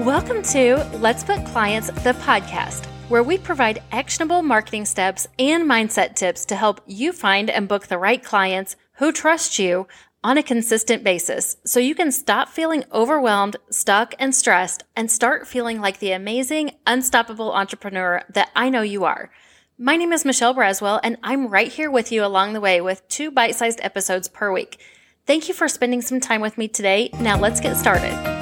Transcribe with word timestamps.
Welcome 0.00 0.42
to 0.42 0.84
Let's 0.94 1.22
Book 1.22 1.46
Clients, 1.46 1.86
the 1.86 2.14
podcast, 2.14 2.84
where 3.08 3.22
we 3.22 3.38
provide 3.38 3.80
actionable 3.92 4.42
marketing 4.42 4.86
steps 4.86 5.28
and 5.38 5.70
mindset 5.70 6.16
tips 6.16 6.44
to 6.46 6.56
help 6.56 6.80
you 6.84 7.12
find 7.12 7.48
and 7.48 7.68
book 7.68 7.86
the 7.86 7.96
right 7.96 8.22
clients 8.22 8.74
who 8.94 9.12
trust 9.12 9.56
you 9.60 9.86
on 10.24 10.36
a 10.36 10.42
consistent 10.42 11.04
basis 11.04 11.58
so 11.64 11.78
you 11.78 11.94
can 11.94 12.10
stop 12.10 12.48
feeling 12.48 12.82
overwhelmed, 12.92 13.54
stuck, 13.70 14.16
and 14.18 14.34
stressed 14.34 14.82
and 14.96 15.12
start 15.12 15.46
feeling 15.46 15.80
like 15.80 16.00
the 16.00 16.10
amazing, 16.10 16.72
unstoppable 16.88 17.52
entrepreneur 17.52 18.20
that 18.30 18.50
I 18.56 18.70
know 18.70 18.82
you 18.82 19.04
are. 19.04 19.30
My 19.78 19.96
name 19.96 20.12
is 20.12 20.24
Michelle 20.24 20.56
Braswell, 20.56 20.98
and 21.04 21.18
I'm 21.22 21.46
right 21.46 21.72
here 21.72 21.90
with 21.90 22.10
you 22.10 22.24
along 22.24 22.52
the 22.52 22.60
way 22.60 22.80
with 22.80 23.06
two 23.06 23.30
bite 23.30 23.54
sized 23.54 23.78
episodes 23.80 24.26
per 24.26 24.52
week. 24.52 24.80
Thank 25.24 25.46
you 25.46 25.54
for 25.54 25.68
spending 25.68 26.02
some 26.02 26.18
time 26.18 26.40
with 26.40 26.58
me 26.58 26.66
today. 26.66 27.10
Now 27.20 27.38
let's 27.38 27.60
get 27.60 27.76
started. 27.76 28.33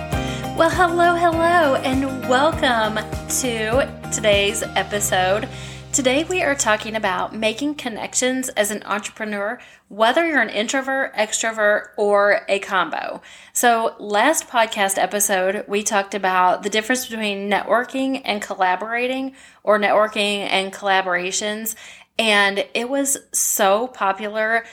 Well, 0.54 0.68
hello, 0.68 1.16
hello, 1.16 1.76
and 1.76 2.28
welcome 2.28 2.96
to 3.40 4.10
today's 4.12 4.62
episode. 4.62 5.48
Today, 5.94 6.24
we 6.24 6.42
are 6.42 6.54
talking 6.54 6.94
about 6.94 7.34
making 7.34 7.76
connections 7.76 8.50
as 8.50 8.70
an 8.70 8.82
entrepreneur, 8.82 9.58
whether 9.88 10.28
you're 10.28 10.42
an 10.42 10.50
introvert, 10.50 11.14
extrovert, 11.14 11.88
or 11.96 12.42
a 12.50 12.58
combo. 12.58 13.22
So, 13.54 13.96
last 13.98 14.46
podcast 14.46 14.98
episode, 14.98 15.64
we 15.68 15.82
talked 15.82 16.14
about 16.14 16.62
the 16.62 16.70
difference 16.70 17.06
between 17.06 17.50
networking 17.50 18.20
and 18.22 18.42
collaborating, 18.42 19.34
or 19.64 19.78
networking 19.78 20.40
and 20.50 20.70
collaborations. 20.70 21.74
And 22.18 22.66
it 22.74 22.90
was 22.90 23.16
so 23.32 23.88
popular 23.88 24.64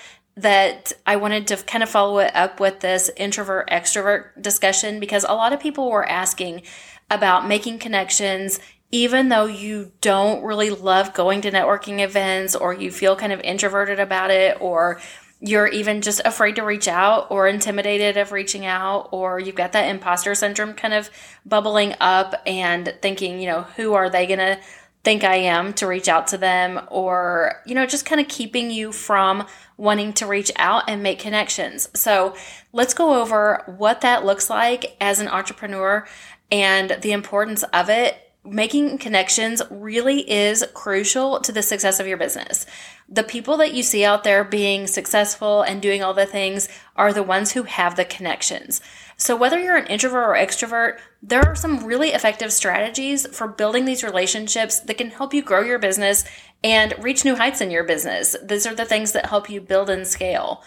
that 0.41 0.93
I 1.05 1.17
wanted 1.17 1.47
to 1.47 1.57
kind 1.57 1.83
of 1.83 1.89
follow 1.89 2.19
it 2.19 2.35
up 2.35 2.59
with 2.59 2.79
this 2.79 3.09
introvert 3.17 3.69
extrovert 3.69 4.41
discussion 4.41 4.99
because 4.99 5.23
a 5.23 5.33
lot 5.33 5.53
of 5.53 5.59
people 5.59 5.89
were 5.89 6.07
asking 6.07 6.63
about 7.09 7.47
making 7.47 7.79
connections 7.79 8.59
even 8.91 9.29
though 9.29 9.45
you 9.45 9.91
don't 10.01 10.43
really 10.43 10.71
love 10.71 11.13
going 11.13 11.41
to 11.41 11.51
networking 11.51 11.99
events 11.99 12.55
or 12.55 12.73
you 12.73 12.89
feel 12.91 13.15
kind 13.15 13.31
of 13.31 13.39
introverted 13.41 13.99
about 13.99 14.31
it 14.31 14.57
or 14.59 14.99
you're 15.41 15.67
even 15.67 16.01
just 16.01 16.21
afraid 16.25 16.55
to 16.55 16.63
reach 16.63 16.87
out 16.87 17.27
or 17.29 17.47
intimidated 17.47 18.17
of 18.17 18.31
reaching 18.31 18.65
out 18.65 19.09
or 19.11 19.39
you've 19.39 19.55
got 19.55 19.71
that 19.71 19.89
imposter 19.89 20.35
syndrome 20.35 20.73
kind 20.73 20.93
of 20.93 21.09
bubbling 21.45 21.93
up 22.01 22.35
and 22.45 22.93
thinking, 23.01 23.39
you 23.39 23.47
know, 23.47 23.61
who 23.77 23.93
are 23.93 24.09
they 24.09 24.25
going 24.25 24.39
to 24.39 24.59
think 25.03 25.23
I 25.23 25.35
am 25.35 25.73
to 25.75 25.87
reach 25.87 26.09
out 26.09 26.27
to 26.27 26.37
them 26.37 26.81
or, 26.89 27.61
you 27.65 27.73
know, 27.73 27.85
just 27.85 28.05
kind 28.05 28.19
of 28.19 28.27
keeping 28.27 28.69
you 28.69 28.91
from 28.91 29.45
wanting 29.79 30.11
to 30.11 30.27
reach 30.27 30.51
out 30.57 30.83
and 30.89 31.01
make 31.01 31.19
connections. 31.19 31.89
So 31.93 32.35
let's 32.73 32.93
go 32.93 33.21
over 33.21 33.63
what 33.77 34.01
that 34.01 34.25
looks 34.25 34.49
like 34.49 34.97
as 34.99 35.19
an 35.19 35.29
entrepreneur 35.29 36.05
and 36.51 36.97
the 37.01 37.13
importance 37.13 37.63
of 37.63 37.89
it. 37.89 38.17
Making 38.43 38.97
connections 38.97 39.61
really 39.69 40.29
is 40.29 40.65
crucial 40.73 41.39
to 41.41 41.51
the 41.51 41.61
success 41.61 41.99
of 41.99 42.07
your 42.07 42.17
business. 42.17 42.65
The 43.07 43.23
people 43.23 43.57
that 43.57 43.73
you 43.73 43.83
see 43.83 44.03
out 44.03 44.23
there 44.23 44.43
being 44.43 44.85
successful 44.87 45.61
and 45.61 45.81
doing 45.81 46.03
all 46.03 46.13
the 46.13 46.25
things 46.25 46.67
are 46.95 47.13
the 47.13 47.23
ones 47.23 47.51
who 47.51 47.63
have 47.63 47.95
the 47.95 48.05
connections. 48.05 48.81
So, 49.17 49.35
whether 49.35 49.59
you're 49.59 49.75
an 49.75 49.87
introvert 49.87 50.29
or 50.29 50.33
extrovert, 50.33 50.99
there 51.21 51.41
are 51.41 51.55
some 51.55 51.83
really 51.83 52.09
effective 52.09 52.53
strategies 52.53 53.27
for 53.27 53.47
building 53.47 53.83
these 53.83 54.03
relationships 54.03 54.79
that 54.79 54.97
can 54.97 55.09
help 55.09 55.33
you 55.33 55.41
grow 55.41 55.61
your 55.61 55.79
business 55.79 56.23
and 56.63 56.93
reach 56.99 57.25
new 57.25 57.35
heights 57.35 57.61
in 57.61 57.71
your 57.71 57.83
business. 57.83 58.35
These 58.43 58.67
are 58.67 58.75
the 58.75 58.85
things 58.85 59.11
that 59.13 59.27
help 59.27 59.49
you 59.49 59.61
build 59.61 59.89
and 59.89 60.05
scale. 60.05 60.63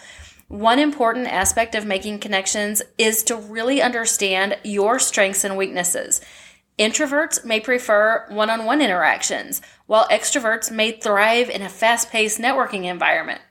One 0.47 0.79
important 0.79 1.27
aspect 1.27 1.73
of 1.75 1.85
making 1.85 2.19
connections 2.19 2.81
is 2.97 3.23
to 3.23 3.35
really 3.35 3.81
understand 3.81 4.57
your 4.63 4.99
strengths 4.99 5.43
and 5.43 5.57
weaknesses. 5.57 6.21
Introverts 6.77 7.45
may 7.45 7.59
prefer 7.59 8.25
one 8.29 8.49
on 8.49 8.65
one 8.65 8.81
interactions, 8.81 9.61
while 9.85 10.07
extroverts 10.09 10.71
may 10.71 10.91
thrive 10.91 11.49
in 11.49 11.61
a 11.61 11.69
fast 11.69 12.09
paced 12.09 12.39
networking 12.39 12.85
environment. 12.85 13.41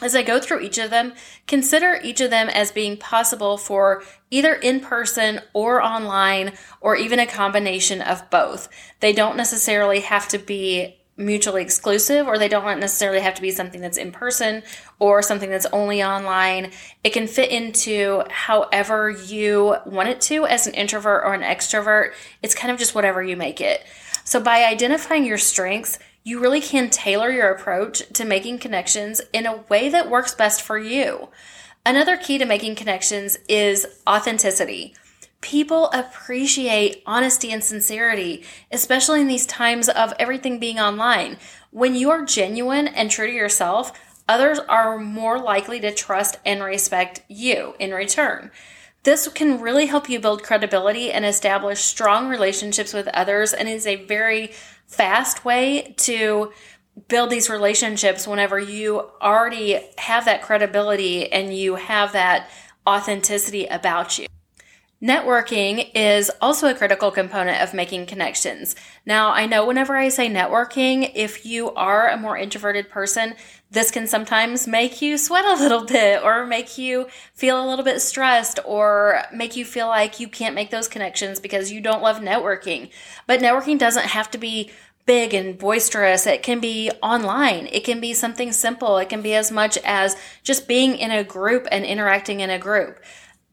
As 0.00 0.16
I 0.16 0.22
go 0.22 0.40
through 0.40 0.60
each 0.60 0.78
of 0.78 0.90
them, 0.90 1.12
consider 1.46 2.00
each 2.02 2.20
of 2.20 2.30
them 2.30 2.48
as 2.48 2.72
being 2.72 2.96
possible 2.96 3.56
for 3.56 4.02
either 4.30 4.54
in 4.54 4.80
person 4.80 5.40
or 5.52 5.80
online, 5.80 6.54
or 6.80 6.96
even 6.96 7.20
a 7.20 7.26
combination 7.26 8.02
of 8.02 8.28
both. 8.28 8.68
They 8.98 9.12
don't 9.12 9.36
necessarily 9.36 10.00
have 10.00 10.26
to 10.28 10.38
be 10.38 11.01
mutually 11.16 11.62
exclusive, 11.62 12.26
or 12.26 12.38
they 12.38 12.48
don't 12.48 12.80
necessarily 12.80 13.20
have 13.20 13.34
to 13.34 13.42
be 13.42 13.50
something 13.50 13.80
that's 13.80 13.98
in 13.98 14.12
person 14.12 14.62
or 14.98 15.22
something 15.22 15.50
that's 15.50 15.66
only 15.66 16.02
online. 16.02 16.70
It 17.04 17.12
can 17.12 17.26
fit 17.26 17.50
into 17.50 18.22
however 18.30 19.10
you 19.10 19.76
want 19.84 20.08
it 20.08 20.20
to 20.22 20.46
as 20.46 20.66
an 20.66 20.74
introvert 20.74 21.22
or 21.24 21.34
an 21.34 21.42
extrovert. 21.42 22.12
It's 22.42 22.54
kind 22.54 22.72
of 22.72 22.78
just 22.78 22.94
whatever 22.94 23.22
you 23.22 23.36
make 23.36 23.60
it. 23.60 23.84
So, 24.24 24.40
by 24.40 24.64
identifying 24.64 25.24
your 25.24 25.38
strengths, 25.38 25.98
you 26.24 26.40
really 26.40 26.60
can 26.60 26.88
tailor 26.88 27.30
your 27.30 27.50
approach 27.50 28.08
to 28.12 28.24
making 28.24 28.58
connections 28.58 29.20
in 29.32 29.46
a 29.46 29.56
way 29.68 29.88
that 29.88 30.08
works 30.08 30.34
best 30.34 30.62
for 30.62 30.78
you. 30.78 31.28
Another 31.84 32.16
key 32.16 32.38
to 32.38 32.44
making 32.44 32.76
connections 32.76 33.38
is 33.48 33.86
authenticity. 34.08 34.94
People 35.42 35.90
appreciate 35.90 37.02
honesty 37.04 37.50
and 37.50 37.62
sincerity, 37.62 38.44
especially 38.70 39.20
in 39.20 39.26
these 39.26 39.44
times 39.44 39.88
of 39.88 40.14
everything 40.18 40.58
being 40.58 40.78
online. 40.78 41.36
When 41.70 41.96
you 41.96 42.10
are 42.10 42.24
genuine 42.24 42.86
and 42.86 43.10
true 43.10 43.26
to 43.26 43.32
yourself, 43.32 43.92
others 44.28 44.60
are 44.60 44.98
more 44.98 45.40
likely 45.40 45.80
to 45.80 45.92
trust 45.92 46.38
and 46.46 46.62
respect 46.62 47.22
you 47.28 47.74
in 47.80 47.90
return. 47.90 48.52
This 49.02 49.26
can 49.26 49.60
really 49.60 49.86
help 49.86 50.08
you 50.08 50.20
build 50.20 50.44
credibility 50.44 51.10
and 51.10 51.24
establish 51.24 51.80
strong 51.80 52.28
relationships 52.28 52.94
with 52.94 53.08
others 53.08 53.52
and 53.52 53.68
is 53.68 53.86
a 53.86 54.04
very 54.06 54.52
fast 54.86 55.44
way 55.44 55.94
to 55.98 56.52
build 57.08 57.30
these 57.30 57.50
relationships 57.50 58.28
whenever 58.28 58.60
you 58.60 59.10
already 59.20 59.80
have 59.98 60.24
that 60.26 60.42
credibility 60.42 61.30
and 61.32 61.52
you 61.52 61.74
have 61.74 62.12
that 62.12 62.48
authenticity 62.86 63.66
about 63.66 64.20
you. 64.20 64.26
Networking 65.02 65.90
is 65.96 66.30
also 66.40 66.68
a 66.68 66.74
critical 66.74 67.10
component 67.10 67.60
of 67.60 67.74
making 67.74 68.06
connections. 68.06 68.76
Now, 69.04 69.32
I 69.32 69.46
know 69.46 69.66
whenever 69.66 69.96
I 69.96 70.08
say 70.10 70.28
networking, 70.28 71.10
if 71.12 71.44
you 71.44 71.72
are 71.74 72.08
a 72.08 72.16
more 72.16 72.38
introverted 72.38 72.88
person, 72.88 73.34
this 73.68 73.90
can 73.90 74.06
sometimes 74.06 74.68
make 74.68 75.02
you 75.02 75.18
sweat 75.18 75.44
a 75.44 75.60
little 75.60 75.84
bit 75.84 76.22
or 76.22 76.46
make 76.46 76.78
you 76.78 77.08
feel 77.34 77.60
a 77.60 77.68
little 77.68 77.84
bit 77.84 78.00
stressed 78.00 78.60
or 78.64 79.24
make 79.34 79.56
you 79.56 79.64
feel 79.64 79.88
like 79.88 80.20
you 80.20 80.28
can't 80.28 80.54
make 80.54 80.70
those 80.70 80.86
connections 80.86 81.40
because 81.40 81.72
you 81.72 81.80
don't 81.80 82.02
love 82.02 82.20
networking. 82.20 82.88
But 83.26 83.40
networking 83.40 83.80
doesn't 83.80 84.06
have 84.06 84.30
to 84.30 84.38
be 84.38 84.70
big 85.04 85.34
and 85.34 85.58
boisterous. 85.58 86.28
It 86.28 86.44
can 86.44 86.60
be 86.60 86.92
online. 87.02 87.66
It 87.72 87.82
can 87.82 88.00
be 88.00 88.14
something 88.14 88.52
simple. 88.52 88.98
It 88.98 89.08
can 89.08 89.20
be 89.20 89.34
as 89.34 89.50
much 89.50 89.78
as 89.78 90.16
just 90.44 90.68
being 90.68 90.96
in 90.96 91.10
a 91.10 91.24
group 91.24 91.66
and 91.72 91.84
interacting 91.84 92.38
in 92.38 92.50
a 92.50 92.58
group. 92.58 93.00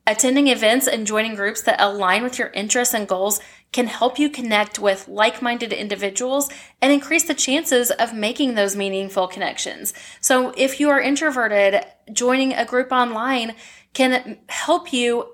Attending 0.08 0.48
events 0.48 0.88
and 0.88 1.06
joining 1.06 1.36
groups 1.36 1.62
that 1.62 1.80
align 1.80 2.24
with 2.24 2.40
your 2.40 2.50
interests 2.50 2.94
and 2.94 3.08
goals 3.08 3.40
can 3.72 3.86
help 3.86 4.18
you 4.18 4.30
connect 4.30 4.80
with 4.80 5.08
like 5.08 5.42
minded 5.42 5.72
individuals 5.72 6.50
and 6.82 6.92
increase 6.92 7.26
the 7.26 7.36
chances 7.36 7.92
of 7.92 8.14
making 8.14 8.56
those 8.56 8.76
meaningful 8.76 9.28
connections. 9.28 9.94
So, 10.20 10.52
if 10.58 10.80
you 10.80 10.90
are 10.90 11.00
introverted, 11.00 11.86
joining 12.12 12.54
a 12.54 12.66
group 12.66 12.92
online 12.92 13.56
can 13.94 14.40
help 14.48 14.92
you 14.92 15.28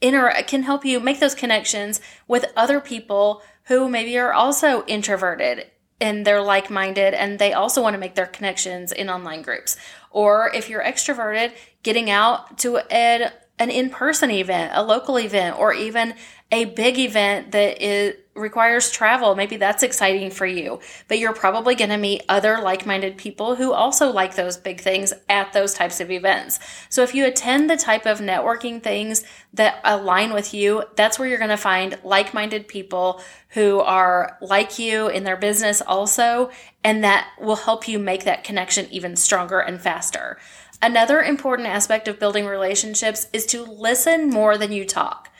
inter- 0.00 0.42
can 0.46 0.62
help 0.62 0.84
you 0.84 1.00
make 1.00 1.18
those 1.18 1.34
connections 1.34 2.00
with 2.28 2.52
other 2.56 2.80
people 2.80 3.42
who 3.64 3.88
maybe 3.88 4.16
are 4.18 4.32
also 4.32 4.84
introverted 4.86 5.70
and 6.00 6.26
they're 6.26 6.42
like 6.42 6.70
minded 6.70 7.14
and 7.14 7.38
they 7.38 7.52
also 7.52 7.82
want 7.82 7.94
to 7.94 8.00
make 8.00 8.14
their 8.14 8.26
connections 8.26 8.92
in 8.92 9.08
online 9.08 9.42
groups. 9.42 9.76
Or 10.10 10.50
if 10.54 10.68
you're 10.68 10.82
extroverted, 10.82 11.52
getting 11.82 12.10
out 12.10 12.58
to 12.58 12.78
an 12.92 13.32
an 13.58 13.70
in-person 13.70 14.30
event, 14.30 14.72
a 14.74 14.82
local 14.82 15.18
event, 15.18 15.58
or 15.58 15.72
even 15.72 16.14
a 16.50 16.64
big 16.66 16.98
event 16.98 17.52
that 17.52 17.80
is, 17.80 18.16
requires 18.34 18.90
travel. 18.90 19.36
Maybe 19.36 19.56
that's 19.56 19.84
exciting 19.84 20.30
for 20.30 20.44
you, 20.44 20.80
but 21.06 21.20
you're 21.20 21.32
probably 21.32 21.76
going 21.76 21.90
to 21.90 21.96
meet 21.96 22.24
other 22.28 22.60
like-minded 22.60 23.16
people 23.16 23.54
who 23.54 23.72
also 23.72 24.10
like 24.10 24.34
those 24.34 24.56
big 24.56 24.80
things 24.80 25.12
at 25.28 25.52
those 25.52 25.72
types 25.72 26.00
of 26.00 26.10
events. 26.10 26.58
So 26.88 27.02
if 27.02 27.14
you 27.14 27.26
attend 27.26 27.70
the 27.70 27.76
type 27.76 28.06
of 28.06 28.18
networking 28.18 28.82
things 28.82 29.22
that 29.52 29.80
align 29.84 30.32
with 30.32 30.52
you, 30.52 30.82
that's 30.96 31.18
where 31.18 31.28
you're 31.28 31.38
going 31.38 31.50
to 31.50 31.56
find 31.56 31.98
like-minded 32.02 32.66
people 32.66 33.22
who 33.50 33.78
are 33.78 34.36
like 34.40 34.80
you 34.80 35.06
in 35.08 35.22
their 35.22 35.36
business 35.36 35.80
also, 35.80 36.50
and 36.82 37.04
that 37.04 37.28
will 37.40 37.56
help 37.56 37.86
you 37.86 38.00
make 38.00 38.24
that 38.24 38.42
connection 38.42 38.88
even 38.90 39.14
stronger 39.14 39.60
and 39.60 39.80
faster. 39.80 40.38
Another 40.84 41.22
important 41.22 41.66
aspect 41.66 42.08
of 42.08 42.18
building 42.18 42.44
relationships 42.44 43.26
is 43.32 43.46
to 43.46 43.64
listen 43.64 44.28
more 44.28 44.58
than 44.58 44.70
you 44.70 44.84
talk. 44.84 45.30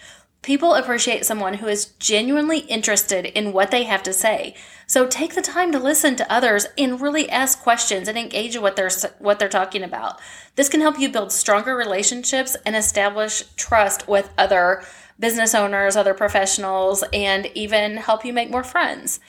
People 0.41 0.73
appreciate 0.73 1.27
someone 1.27 1.53
who 1.53 1.67
is 1.67 1.93
genuinely 1.99 2.61
interested 2.61 3.27
in 3.27 3.53
what 3.53 3.71
they 3.71 3.83
have 3.83 4.03
to 4.05 4.15
say. 4.15 4.55
So 4.87 5.07
take 5.07 5.35
the 5.35 5.43
time 5.43 5.71
to 5.73 5.79
listen 5.79 6.17
to 6.17 6.33
others 6.33 6.69
and 6.79 6.99
really 6.99 7.29
ask 7.29 7.63
questions 7.63 8.09
and 8.09 8.17
engage 8.17 8.57
in 8.57 8.63
what 8.63 8.75
they're 8.75 8.89
what 9.19 9.39
they're 9.39 9.51
talking 9.51 9.83
about. 9.83 10.19
This 10.57 10.71
can 10.71 10.81
help 10.81 10.99
you 10.99 11.11
build 11.11 11.31
stronger 11.31 11.77
relationships 11.77 12.57
and 12.65 12.75
establish 12.75 13.43
trust 13.55 14.09
with 14.09 14.31
other 14.39 14.83
business 15.21 15.55
owners, 15.55 15.95
other 15.95 16.15
professionals, 16.15 17.05
and 17.13 17.51
even 17.55 17.99
help 17.99 18.25
you 18.25 18.33
make 18.33 18.51
more 18.51 18.65
friends. 18.65 19.21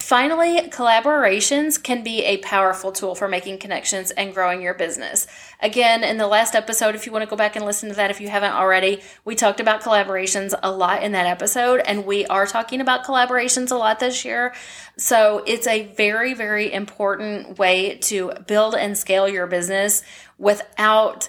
Finally, 0.00 0.60
collaborations 0.70 1.82
can 1.82 2.02
be 2.02 2.24
a 2.24 2.38
powerful 2.38 2.92
tool 2.92 3.14
for 3.14 3.26
making 3.26 3.58
connections 3.58 4.10
and 4.12 4.32
growing 4.32 4.62
your 4.62 4.72
business. 4.72 5.26
Again, 5.60 6.04
in 6.04 6.18
the 6.18 6.26
last 6.26 6.54
episode, 6.54 6.94
if 6.94 7.04
you 7.04 7.10
want 7.12 7.24
to 7.24 7.28
go 7.28 7.36
back 7.36 7.56
and 7.56 7.64
listen 7.64 7.88
to 7.88 7.94
that 7.96 8.10
if 8.10 8.20
you 8.20 8.28
haven't 8.28 8.52
already, 8.52 9.02
we 9.24 9.34
talked 9.34 9.58
about 9.60 9.82
collaborations 9.82 10.54
a 10.62 10.70
lot 10.70 11.02
in 11.02 11.12
that 11.12 11.26
episode, 11.26 11.80
and 11.80 12.06
we 12.06 12.24
are 12.26 12.46
talking 12.46 12.80
about 12.80 13.04
collaborations 13.04 13.72
a 13.72 13.74
lot 13.74 13.98
this 13.98 14.24
year. 14.24 14.54
So 14.96 15.42
it's 15.46 15.66
a 15.66 15.92
very, 15.94 16.32
very 16.32 16.72
important 16.72 17.58
way 17.58 17.98
to 18.02 18.32
build 18.46 18.76
and 18.76 18.96
scale 18.96 19.28
your 19.28 19.48
business 19.48 20.04
without 20.38 21.28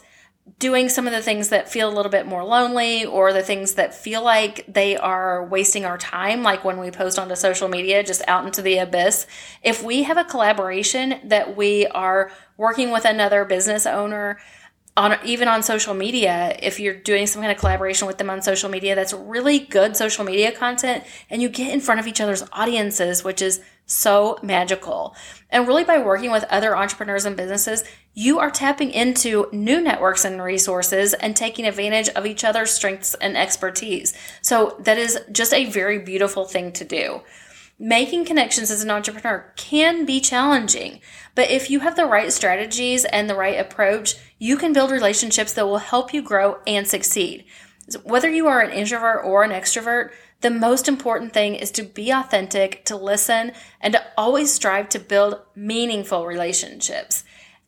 doing 0.58 0.90
some 0.90 1.06
of 1.06 1.14
the 1.14 1.22
things 1.22 1.50
that 1.50 1.70
feel 1.70 1.90
a 1.90 1.94
little 1.94 2.12
bit 2.12 2.26
more 2.26 2.44
lonely 2.44 3.06
or 3.06 3.34
the 3.34 3.44
things 3.44 3.74
that 3.74 3.94
feel 3.94 4.24
like 4.24 4.66
they 4.68 4.98
are 4.98 5.46
wasting 5.46 5.86
our 5.86 5.98
time, 5.98 6.42
like 6.42 6.64
when 6.64 6.80
we 6.80 6.92
post 6.92 7.20
onto 7.20 7.36
social 7.36 7.68
media, 7.68 8.04
just 8.04 8.22
out 8.28 8.46
into 8.46 8.62
the 8.62 8.78
abyss. 8.78 9.28
If 9.64 9.84
we 9.84 10.04
have 10.04 10.18
a 10.18 10.24
collaboration 10.24 11.20
that 11.26 11.56
we 11.56 11.86
are 11.88 12.32
working 12.58 12.92
with 12.92 13.06
another 13.06 13.46
business 13.46 13.86
owner, 13.86 14.40
on 15.00 15.18
even 15.24 15.48
on 15.48 15.64
social 15.64 15.94
media, 15.94 16.58
if 16.62 16.78
you're 16.80 16.94
doing 16.94 17.26
some 17.26 17.42
kind 17.42 17.52
of 17.54 17.58
collaboration 17.58 18.06
with 18.06 18.18
them 18.18 18.30
on 18.30 18.42
social 18.42 18.70
media, 18.70 18.96
that's 18.96 19.14
really 19.14 19.60
good 19.60 19.96
social 19.96 20.26
media 20.26 20.52
content, 20.52 21.06
and 21.30 21.42
you 21.42 21.48
get 21.48 21.74
in 21.74 21.80
front 21.80 22.02
of 22.02 22.08
each 22.08 22.20
other's 22.20 22.44
audiences, 22.52 23.24
which 23.24 23.42
is 23.42 23.62
so 23.86 24.38
magical. 24.44 25.16
And 25.50 25.68
really, 25.68 25.86
by 25.86 26.00
working 26.00 26.32
with 26.32 26.44
other 26.46 26.76
entrepreneurs 26.76 27.26
and 27.26 27.38
businesses, 27.38 27.86
you 28.14 28.40
are 28.40 28.52
tapping 28.52 28.92
into 28.92 29.48
new 29.54 29.80
networks 29.80 30.26
and 30.26 30.44
resources 30.44 31.14
and 31.14 31.34
taking 31.34 31.66
advantage 31.66 32.10
of 32.10 32.26
each 32.26 32.44
other's 32.44 32.72
strengths 32.72 33.14
and 33.16 33.38
expertise. 33.38 34.14
So, 34.42 34.76
that 34.80 34.98
is 34.98 35.18
just 35.32 35.54
a 35.54 35.66
very 35.66 36.00
beautiful 36.00 36.44
thing 36.44 36.74
to 36.74 36.84
do. 36.84 37.22
Making 37.82 38.26
connections 38.26 38.72
as 38.72 38.84
an 38.84 38.92
entrepreneur 38.92 39.54
can 39.56 40.06
be 40.06 40.20
challenging, 40.20 41.00
but 41.34 41.50
if 41.50 41.70
you 41.70 41.80
have 41.80 41.96
the 41.96 42.06
right 42.06 42.30
strategies 42.30 43.06
and 43.06 43.30
the 43.30 43.36
right 43.36 43.58
approach, 43.58 44.16
you 44.38 44.58
can 44.58 44.74
build 44.74 44.92
relationships 44.92 45.54
that 45.54 45.66
will 45.66 45.78
help 45.78 46.14
you 46.14 46.22
grow 46.22 46.58
and 46.68 46.86
succeed. 46.86 47.46
Whether 48.04 48.30
you 48.30 48.48
are 48.48 48.60
an 48.60 48.72
introvert 48.72 49.24
or 49.24 49.44
an 49.44 49.52
extrovert, 49.52 50.12
the 50.42 50.50
most 50.50 50.90
important 50.90 51.32
thing 51.32 51.56
is 51.56 51.72
to 51.72 51.84
be 51.84 52.12
authentic, 52.12 52.84
to 52.86 52.98
listen, 52.98 53.54
and 53.80 53.94
to 53.94 54.06
always 54.18 54.54
strive 54.54 54.90
to 54.90 55.00
build 55.00 55.40
meaningful 55.56 56.26
relationships. 56.26 57.24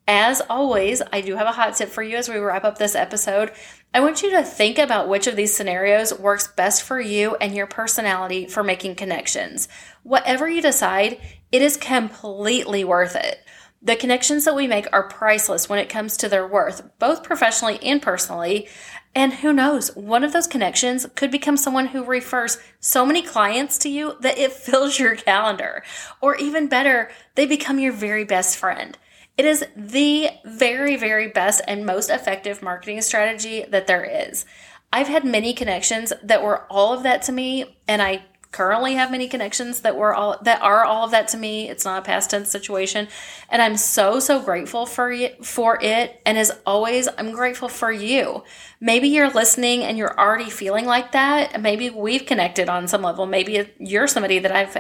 As 0.08 0.42
always, 0.50 1.02
I 1.14 1.22
do 1.22 1.36
have 1.36 1.48
a 1.48 1.52
hot 1.52 1.76
tip 1.76 1.90
for 1.90 2.02
you 2.04 2.18
as 2.18 2.28
we 2.28 2.38
wrap 2.38 2.64
up 2.64 2.78
this 2.78 2.96
episode. 2.96 3.52
I 3.94 4.00
want 4.00 4.24
you 4.24 4.32
to 4.32 4.44
think 4.44 4.78
about 4.78 5.08
which 5.08 5.28
of 5.28 5.36
these 5.36 5.56
scenarios 5.56 6.18
works 6.18 6.48
best 6.48 6.84
for 6.84 7.00
you 7.00 7.36
and 7.36 7.54
your 7.54 7.68
personality 7.68 8.48
for 8.48 8.64
making 8.64 8.96
connections. 8.96 9.68
Whatever 10.04 10.50
you 10.50 10.62
decide, 10.62 11.20
it 11.52 11.62
is 11.62 11.78
completely 11.78 12.84
worth 12.84 13.16
it. 13.16 13.46
The 13.84 13.96
connections 13.96 14.46
that 14.46 14.56
we 14.56 14.68
make 14.68 14.88
are 14.94 15.10
priceless 15.10 15.68
when 15.68 15.80
it 15.80 15.90
comes 15.90 16.18
to 16.18 16.30
their 16.30 16.48
worth, 16.48 16.84
both 17.00 17.24
professionally 17.24 17.80
and 17.82 18.02
personally. 18.02 18.68
And 19.16 19.34
who 19.34 19.54
knows, 19.54 19.96
one 19.96 20.24
of 20.24 20.34
those 20.34 20.46
connections 20.46 21.08
could 21.16 21.32
become 21.32 21.58
someone 21.58 21.88
who 21.88 22.04
refers 22.04 22.60
so 22.80 23.06
many 23.06 23.22
clients 23.22 23.78
to 23.80 23.90
you 23.90 24.18
that 24.22 24.38
it 24.38 24.52
fills 24.54 25.00
your 25.00 25.16
calendar. 25.16 25.84
Or 26.22 26.36
even 26.36 26.68
better, 26.68 27.12
they 27.36 27.46
become 27.46 27.80
your 27.80 27.94
very 27.94 28.24
best 28.24 28.56
friend. 28.58 28.98
It 29.42 29.46
is 29.46 29.66
the 29.76 30.30
very, 30.46 30.98
very 30.98 31.28
best 31.28 31.64
and 31.68 31.84
most 31.84 32.12
effective 32.12 32.62
marketing 32.62 33.02
strategy 33.02 33.66
that 33.68 33.88
there 33.88 34.04
is. 34.04 34.46
I've 34.94 35.08
had 35.08 35.26
many 35.26 35.56
connections 35.56 36.14
that 36.22 36.44
were 36.44 36.68
all 36.70 36.94
of 36.94 37.02
that 37.02 37.24
to 37.24 37.32
me, 37.32 37.76
and 37.88 38.04
I 38.04 38.24
currently 38.52 38.94
have 38.94 39.10
many 39.10 39.28
connections 39.28 39.82
that 39.82 39.98
were 39.98 40.14
all 40.14 40.38
that 40.44 40.62
are 40.62 40.86
all 40.86 41.06
of 41.06 41.12
that 41.12 41.28
to 41.30 41.38
me. 41.38 41.68
It's 41.68 41.86
not 41.86 42.04
a 42.04 42.06
past 42.06 42.30
tense 42.30 42.52
situation, 42.52 43.08
and 43.50 43.64
I'm 43.64 43.78
so 43.78 44.20
so 44.20 44.40
grateful 44.40 44.86
for 44.86 45.12
it, 45.12 45.44
for 45.44 45.82
it. 45.82 46.22
And 46.24 46.38
as 46.38 46.52
always, 46.64 47.10
I'm 47.18 47.32
grateful 47.32 47.68
for 47.68 47.92
you. 47.92 48.44
Maybe 48.80 49.08
you're 49.08 49.32
listening 49.32 49.82
and 49.82 49.98
you're 49.98 50.20
already 50.20 50.52
feeling 50.52 50.86
like 50.86 51.14
that. 51.14 51.60
Maybe 51.60 51.90
we've 51.90 52.28
connected 52.28 52.70
on 52.70 52.88
some 52.88 53.02
level. 53.02 53.26
Maybe 53.26 53.72
you're 53.80 54.06
somebody 54.06 54.38
that 54.38 54.52
I've 54.52 54.78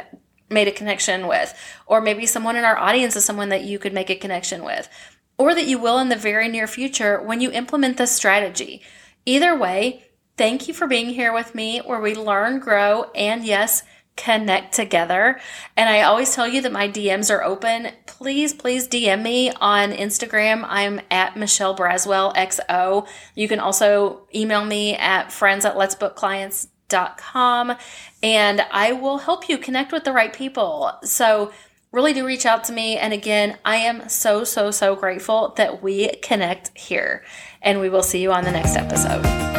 made 0.51 0.67
a 0.67 0.71
connection 0.71 1.27
with, 1.27 1.57
or 1.85 2.01
maybe 2.01 2.25
someone 2.25 2.55
in 2.55 2.63
our 2.63 2.77
audience 2.77 3.15
is 3.15 3.25
someone 3.25 3.49
that 3.49 3.63
you 3.63 3.79
could 3.79 3.93
make 3.93 4.09
a 4.09 4.15
connection 4.15 4.63
with, 4.63 4.89
or 5.37 5.55
that 5.55 5.67
you 5.67 5.79
will 5.79 5.99
in 5.99 6.09
the 6.09 6.15
very 6.15 6.47
near 6.47 6.67
future 6.67 7.21
when 7.21 7.41
you 7.41 7.51
implement 7.51 7.97
this 7.97 8.11
strategy. 8.11 8.81
Either 9.25 9.55
way, 9.55 10.03
thank 10.37 10.67
you 10.67 10.73
for 10.73 10.87
being 10.87 11.09
here 11.09 11.33
with 11.33 11.55
me 11.55 11.79
where 11.79 12.01
we 12.01 12.15
learn, 12.15 12.59
grow, 12.59 13.05
and 13.15 13.45
yes, 13.45 13.83
connect 14.15 14.73
together. 14.73 15.39
And 15.77 15.89
I 15.89 16.01
always 16.03 16.35
tell 16.35 16.47
you 16.47 16.61
that 16.61 16.71
my 16.71 16.87
DMs 16.87 17.33
are 17.33 17.43
open. 17.43 17.89
Please, 18.05 18.53
please 18.53 18.87
DM 18.87 19.21
me 19.23 19.51
on 19.51 19.91
Instagram. 19.91 20.65
I'm 20.67 21.01
at 21.09 21.37
Michelle 21.37 21.75
Braswell 21.75 22.35
XO. 22.35 23.07
You 23.35 23.47
can 23.47 23.59
also 23.59 24.27
email 24.35 24.65
me 24.65 24.95
at 24.95 25.31
friends 25.31 25.65
at 25.65 25.77
let's 25.77 25.95
book 25.95 26.15
clients 26.15 26.67
and 28.23 28.61
I 28.71 28.91
will 28.93 29.19
help 29.19 29.49
you 29.49 29.57
connect 29.57 29.91
with 29.91 30.03
the 30.03 30.11
right 30.11 30.33
people. 30.33 30.91
So, 31.03 31.51
really 31.91 32.13
do 32.13 32.25
reach 32.25 32.45
out 32.45 32.63
to 32.65 32.73
me. 32.73 32.97
And 32.97 33.13
again, 33.13 33.57
I 33.65 33.77
am 33.77 34.07
so, 34.07 34.43
so, 34.43 34.71
so 34.71 34.95
grateful 34.95 35.53
that 35.57 35.83
we 35.83 36.09
connect 36.21 36.77
here. 36.77 37.23
And 37.61 37.79
we 37.79 37.89
will 37.89 38.03
see 38.03 38.21
you 38.21 38.31
on 38.31 38.45
the 38.45 38.51
next 38.51 38.75
episode. 38.75 39.50